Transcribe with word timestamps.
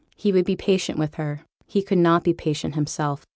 He 0.15 0.31
would 0.31 0.45
be 0.45 0.55
patient 0.55 0.97
with 0.97 1.13
her; 1.13 1.45
he 1.67 1.83
could 1.83 1.99
not 1.99 2.23
be 2.23 2.33
patient 2.33 2.73
himself. 2.73 3.23